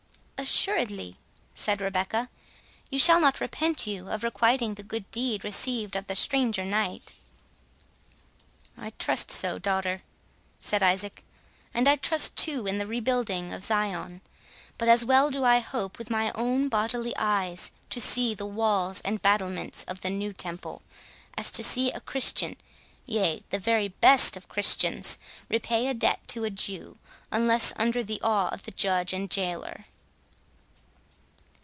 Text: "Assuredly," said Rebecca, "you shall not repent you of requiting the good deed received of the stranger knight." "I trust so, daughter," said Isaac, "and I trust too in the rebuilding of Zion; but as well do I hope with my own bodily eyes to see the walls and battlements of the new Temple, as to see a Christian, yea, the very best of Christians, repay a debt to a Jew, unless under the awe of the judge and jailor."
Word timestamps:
"Assuredly," 0.43 1.17
said 1.53 1.81
Rebecca, 1.81 2.27
"you 2.89 2.97
shall 2.97 3.19
not 3.19 3.39
repent 3.39 3.85
you 3.85 4.09
of 4.09 4.23
requiting 4.23 4.73
the 4.73 4.81
good 4.81 5.09
deed 5.11 5.43
received 5.43 5.95
of 5.95 6.07
the 6.07 6.15
stranger 6.15 6.65
knight." 6.65 7.13
"I 8.75 8.89
trust 8.97 9.29
so, 9.29 9.59
daughter," 9.59 10.01
said 10.59 10.81
Isaac, 10.81 11.23
"and 11.75 11.87
I 11.87 11.95
trust 11.95 12.35
too 12.35 12.65
in 12.65 12.79
the 12.79 12.87
rebuilding 12.87 13.53
of 13.53 13.63
Zion; 13.63 14.21
but 14.79 14.89
as 14.89 15.05
well 15.05 15.29
do 15.29 15.43
I 15.43 15.59
hope 15.59 15.99
with 15.99 16.09
my 16.09 16.31
own 16.33 16.69
bodily 16.69 17.13
eyes 17.17 17.71
to 17.91 18.01
see 18.01 18.33
the 18.33 18.47
walls 18.47 18.99
and 19.01 19.21
battlements 19.21 19.83
of 19.83 20.01
the 20.01 20.09
new 20.09 20.33
Temple, 20.33 20.81
as 21.37 21.51
to 21.51 21.63
see 21.63 21.91
a 21.91 21.99
Christian, 22.01 22.57
yea, 23.05 23.43
the 23.51 23.59
very 23.59 23.89
best 23.89 24.35
of 24.35 24.49
Christians, 24.49 25.19
repay 25.49 25.85
a 25.85 25.93
debt 25.93 26.27
to 26.29 26.45
a 26.45 26.49
Jew, 26.49 26.97
unless 27.31 27.73
under 27.75 28.03
the 28.03 28.19
awe 28.23 28.49
of 28.49 28.63
the 28.63 28.71
judge 28.71 29.13
and 29.13 29.29
jailor." 29.29 29.85